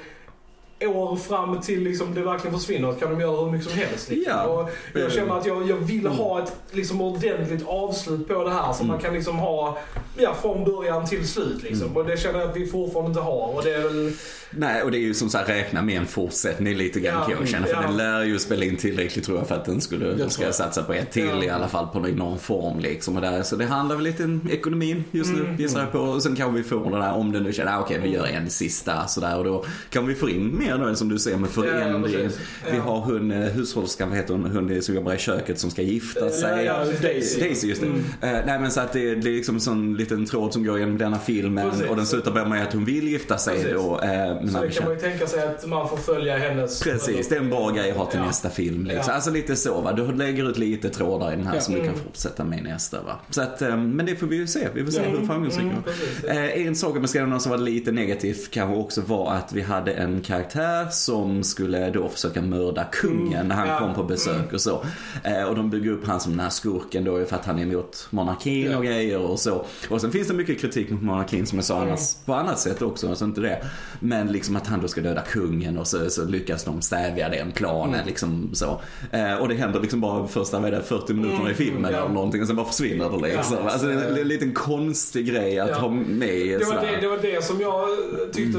[0.86, 4.10] år fram till liksom det verkligen försvinner kan de göra hur mycket som helst.
[4.10, 4.32] Liksom.
[4.36, 4.44] Ja.
[4.44, 6.12] Och jag känner att jag, jag vill Mm.
[6.18, 9.78] ha ett liksom, ordentligt avslut på det här som man kan liksom ha
[10.18, 11.62] ja, från början till slut.
[11.62, 11.86] Liksom.
[11.86, 11.96] Mm.
[11.96, 13.54] Och det känner jag att vi fortfarande inte har.
[13.56, 14.12] Och det är väl...
[14.52, 17.36] Nej, och det är ju som sagt räkna med en fortsättning lite grann Ja, kan
[17.40, 17.66] jag känna.
[17.66, 17.80] För ja.
[17.82, 20.54] den lär ju spela in tillräckligt tror jag för att den skulle, tror ska jag.
[20.54, 21.44] satsa på ett till Ja.
[21.44, 23.16] i alla fall på någon form liksom.
[23.16, 25.98] Och där, så det handlar väl lite om ekonomin just nu gissar jag på.
[25.98, 28.26] Och sen kan vi få den där, om den nu känner, ah, okej vi gör
[28.26, 31.36] en sista sådär och då kan vi få in mer mer nu som du ser
[31.36, 32.12] med förändring.
[32.12, 32.38] Ja, precis.
[32.70, 32.82] Vi Ja.
[32.82, 36.30] har hon, eh, hushållerskan, vad heter hon, hon som jobbar i köket som ska gifta
[36.30, 36.64] sig.
[36.64, 37.40] Ja, Daisy.
[37.40, 37.68] Daisy.
[37.68, 37.86] Just det.
[38.28, 40.78] Eh, nej men så att det, det är liksom en sån liten tråd som går
[40.78, 41.86] genom denna filmen Precis.
[41.88, 43.72] och den slutar med att hon vill gifta sig Precis.
[43.72, 44.00] då.
[44.02, 46.80] Eh, men Så det kan man ju tänka sig att man får följa hennes...
[46.82, 48.26] Precis, det är en bra grej att ha till Ja.
[48.26, 48.84] nästa film.
[48.84, 49.04] Liksom.
[49.08, 49.12] Ja.
[49.14, 49.92] Alltså lite så va.
[49.92, 51.60] Du lägger ut lite trådar i den här Ja.
[51.60, 52.00] som du kan Mm.
[52.04, 53.20] fortsätta med i nästa va.
[53.30, 54.68] Så att, eh, men det får vi ju se.
[54.74, 56.36] Vi får se hur framgångsrik Mm.
[56.38, 59.92] Eh, en sak med Skandinavien som var lite negativt kanske också var att vi hade
[59.92, 60.59] en karaktär
[60.90, 63.78] som skulle då försöka mörda kungen när han Ja.
[63.78, 64.84] kom på besök och så.
[65.24, 67.62] Eh, och de bygger upp han som den här skurken då för att han är
[67.62, 69.64] emot monarkin och grejer och så.
[69.88, 72.82] Och sen finns det mycket kritik mot monarkin som jag sa annars på annat sätt
[72.82, 73.64] också, alltså inte det.
[74.00, 77.52] Men liksom att han då ska döda kungen och så, så lyckas de stävja den
[77.52, 78.80] planen liksom så.
[79.10, 81.98] Eh, och det händer liksom bara första, vad är det, 40 minuterna i filmen ja.
[81.98, 83.56] eller någonting och sen bara försvinner det liksom.
[83.64, 83.70] Ja.
[83.70, 85.74] alltså det är en, en liten konstig grej att Ja.
[85.78, 87.88] ha med Det var det, det var det som jag
[88.32, 88.58] tyckte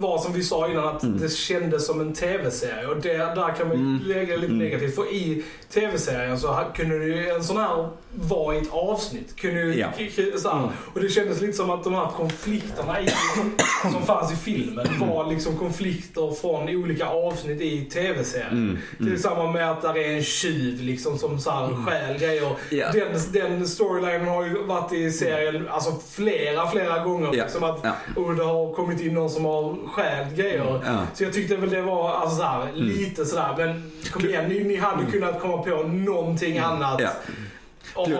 [0.00, 1.18] var som vi sa innan att Mm.
[1.20, 2.86] det kändes som en TV-serie.
[2.86, 4.00] Och det, där kan man Mm.
[4.06, 4.94] lägga lite negativt.
[4.94, 9.36] För i TV-serien så kunde ju en sån här vara i ett avsnitt.
[9.36, 9.88] Kunde ju, Ja.
[9.96, 10.68] här.
[10.94, 13.08] Och det kändes lite som att de här konflikterna i,
[13.92, 18.52] som fanns i filmen var liksom konflikter från olika avsnitt i TV-serien.
[18.52, 18.78] Mm,
[19.12, 22.52] är samma med att där är en tjuv liksom som så här stjäl grejer.
[22.70, 22.92] Ja.
[22.92, 27.26] Den, den storylinen har ju varit i serien alltså flera, flera gånger.
[27.32, 27.44] Ja.
[27.44, 27.92] Liksom att, Ja.
[28.22, 30.80] Och det har kommit in någon som har stjält grejer.
[30.86, 31.06] Ja.
[31.14, 32.86] Så jag tyckte väl det var alltså så här, Mm.
[32.88, 33.54] lite sådär.
[33.58, 37.10] Men kom igen, ni, ni hade kunnat komma på någonting annat Ja.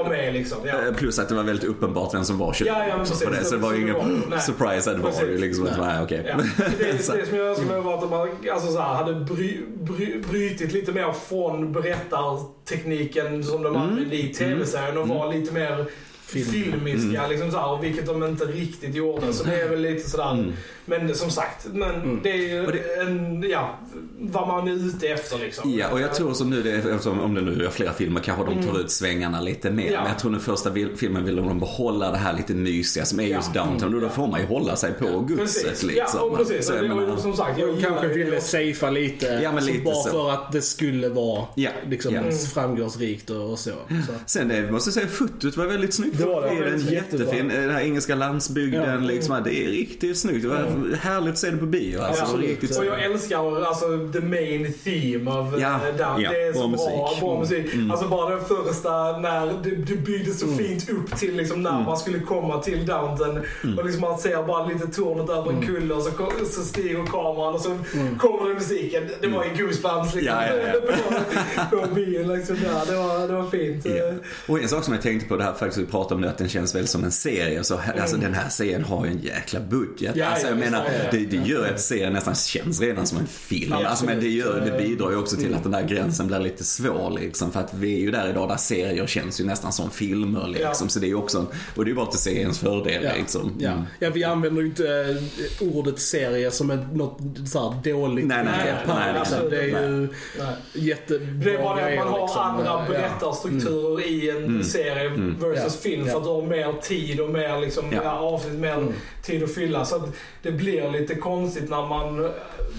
[0.09, 0.59] med liksom.
[0.65, 0.87] Ja.
[0.87, 2.93] Eh, Plus att det var väldigt uppenbart vem som var tjuven Ja,
[3.25, 3.45] på det.
[3.45, 4.41] Så det var ju Så det ingen nej.
[4.41, 5.29] surprise att det var Precis.
[5.29, 5.69] ju liksom.
[5.81, 6.25] Nej, okej.
[6.29, 6.37] Ja.
[6.79, 10.23] Det, Så- det som jag önskar var att hade, alltså så här, hade bry, bry,
[10.31, 13.83] brytit lite mer från berättartekniken som de Mm.
[13.89, 15.87] använde i tv-serien och var lite mer
[16.27, 16.45] Film.
[16.47, 17.19] filmiska.
[17.19, 17.31] Mm.
[17.31, 19.33] Liksom så här, vilket de inte riktigt gjorde.
[19.33, 20.33] Så det är väl lite sådär.
[20.33, 20.53] Mm.
[20.91, 23.79] Men som sagt, men det är ju det- en, ja,
[24.21, 25.73] vad man är ute efter liksom.
[25.79, 28.45] Ja, och jag tror som nu, det, är- om det nu är flera filmer, kanske
[28.45, 29.83] de tar ut svängarna lite mer.
[29.83, 29.93] Mm.
[29.95, 30.01] Ja.
[30.01, 33.27] Men jag tror den första filmen vill de behålla det här lite mysiga som är
[33.27, 33.37] Ja.
[33.37, 33.95] just downtown.
[33.95, 35.83] Och då får man ju hålla sig på godset Precis.
[35.83, 36.11] liksom.
[36.15, 36.67] Ja, och precis.
[36.67, 38.41] Så det- menar- och, som sagt, jag De kanske ville det.
[38.41, 39.27] safea lite.
[39.43, 40.11] Ja, men lite bara så.
[40.11, 42.23] för att det skulle vara Ja, liksom, ja.
[42.55, 43.71] framgångsrikt och, och så.
[44.07, 44.13] så.
[44.27, 46.19] Sen det, måste jag säga, fotot var väldigt snyggt.
[46.19, 46.49] Det var det.
[46.49, 48.97] är en jättefin, den här engelska landsbygden Ja.
[49.09, 49.41] liksom.
[49.45, 50.43] Det är riktigt snyggt.
[50.43, 50.57] Det var
[51.01, 52.01] härligt att se det på bio.
[52.01, 56.21] Alltså, Ja, riktigt och jag älskar alltså the main theme av Ja, eh, Down.
[56.23, 57.21] ja, det är så bra bra, musik.
[57.21, 57.75] bra musik.
[57.75, 57.91] Mm.
[57.91, 61.85] Alltså bara den första när det, det byggdes så fint upp till liksom när Mm.
[61.85, 63.39] man skulle komma till Downton.
[63.79, 65.57] Och liksom man ser bara lite tornet över Mm.
[65.57, 66.11] en kulle och så,
[66.51, 67.79] så stiger kameran och så
[68.19, 69.03] kommer det musiken.
[69.21, 70.35] Det var ju goosebumps liksom.
[70.37, 70.81] Ja, ja, ja.
[71.71, 72.87] på, på bion liksom där.
[72.87, 73.85] Det var, det var fint.
[73.85, 74.13] Ja.
[74.47, 76.39] Och en sak som jag tänkte på det här faktiskt vi pratade om det att
[76.39, 77.65] den känns väl som en serie.
[77.65, 80.17] Så, Alltså den här serien har ju en jäkla budget.
[80.17, 81.19] Ja, alltså, ja, jag menar, det.
[81.19, 83.73] det, gör att serien nästan känns redan som en film.
[83.73, 86.65] Alltså, men det, gör, det bidrar ju också till att den där gränsen blir lite
[86.65, 87.53] svår liksom.
[87.53, 90.89] För att vi är ju där idag där serier känns ju nästan som filmer liksom.
[90.89, 93.11] Så det är ju också en, och det är ju bara till seriens fördel Ja.
[93.19, 93.53] liksom.
[93.59, 93.71] Ja.
[93.71, 93.83] Mm.
[93.99, 95.17] ja, vi använder ju inte
[95.61, 97.19] eh, ordet serie som ett, något
[97.53, 99.51] så dåligt Nej, nej, här, nej, nej, liksom.
[99.51, 100.55] Det är ju Nej.
[100.75, 102.41] jättebra Det är bara det att man har liksom.
[102.43, 105.09] andra berättarstrukturer i en serie
[105.41, 105.81] versus Ja.
[105.91, 106.07] film.
[106.07, 108.01] För att du har mer tid och mer liksom, Ja.
[108.05, 108.11] ja.
[108.11, 108.87] avsnitt, mer
[109.25, 109.85] tid att fylla.
[109.85, 110.03] Så att
[110.43, 112.31] det blir lite konstigt när man eh,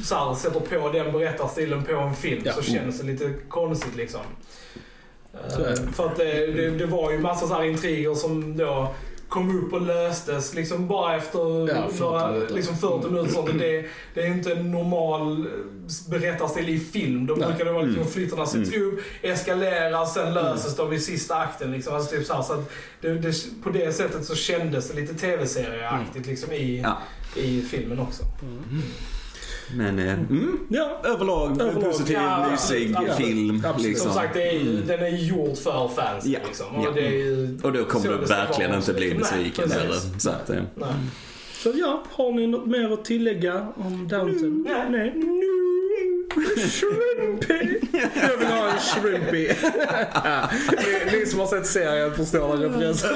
[0.03, 2.41] så här, sätter på den berättarstilen på en film.
[2.45, 2.53] Ja.
[2.53, 4.21] Så känns det lite konstigt liksom.
[5.57, 5.69] Det.
[5.69, 8.93] Eh, För att det, det, det var ju massa så här intriger som då
[9.29, 12.53] kom upp och löstes liksom bara efter Ja, 40 några, minuter.
[12.55, 13.31] liksom 40 minuter.
[13.33, 13.49] Sånt.
[13.59, 15.51] Det, det är inte en normal eh,
[16.09, 17.25] berättarstil i film.
[17.25, 18.13] Då brukar det vara liksom Mm.
[18.13, 21.71] flyttarna sätts upp, eskalerar, sen löses de i sista akten.
[21.71, 21.95] Liksom.
[21.95, 22.63] Alltså typ så här, så
[23.01, 26.97] det, det, på det sättet så kändes det lite tv-serieaktigt liksom, i, Ja.
[27.35, 28.23] I filmen också.
[29.75, 33.63] Men eh, mm, ja, överlag, Överlag, positiv, ja, mysig absolut, film.
[33.65, 33.87] absolut.
[33.89, 34.05] Liksom.
[34.05, 34.87] Som sagt, det är, ju- Mm.
[34.87, 36.25] den är gjord för fans.
[36.25, 36.39] Ja.
[36.47, 36.65] Liksom.
[36.73, 36.89] Ja.
[36.89, 39.95] Och, det är ju Och då kommer du verkligen inte bli besviken heller.
[40.19, 40.89] Så att, eh, Nej.
[41.63, 44.65] Så ja, har ni något mer att tillägga om Downton?
[44.69, 44.89] Nej.
[44.89, 45.13] Nej.
[48.81, 49.47] Shrimpy!
[50.77, 53.09] Ni, ni som har sett serien förstår den referensen.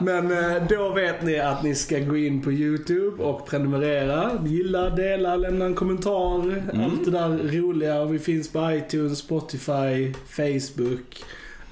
[0.00, 4.30] Men eh, då vet ni att ni ska gå in på YouTube och prenumerera.
[4.46, 6.62] Gilla, dela, lämna en kommentar.
[6.84, 7.28] Allt det där
[7.60, 8.00] roliga.
[8.00, 11.24] Och vi finns på iTunes, Spotify, Facebook.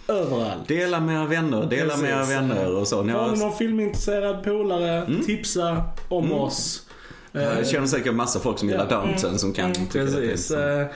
[0.08, 0.68] Överallt.
[0.68, 2.34] Dela med era vänner, dela med era Precis.
[2.36, 3.02] vänner och så.
[3.02, 6.86] Ni Har ni någon filmintresserad polare, tipsa om oss.
[7.32, 10.48] jag känner säkert massa folk som gillar Downton som kan tycka det är Precis.
[10.48, 10.60] pinsamt.
[10.60, 10.86] Eh,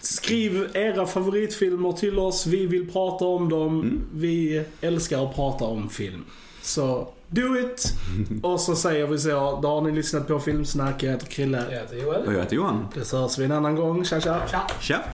[0.00, 2.46] Skriv era favoritfilmer till oss.
[2.46, 3.80] Vi vill prata om dem.
[3.80, 4.06] Mm.
[4.14, 6.24] Vi älskar att prata om film.
[6.62, 7.92] Så Do it!
[8.42, 9.60] Och så säger vi så.
[9.62, 11.02] Då har ni lyssnat på Filmsnack.
[11.02, 11.64] Jag heter Krille.
[11.70, 12.26] Jag heter Joel.
[12.26, 12.86] Och jag heter Johan.
[12.94, 14.04] Det så hörs vi en annan gång.
[14.04, 14.42] Tja tja!
[14.50, 14.66] Tja!
[14.80, 15.12] Tja!